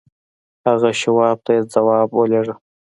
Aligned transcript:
هغه 0.67 0.89
شواب 1.01 1.37
ته 1.45 1.51
يې 1.55 1.61
ځواب 1.73 2.09
ولېږه. 2.13 2.55